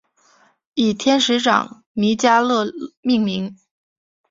[0.73, 3.55] 以天使长米迦勒命名。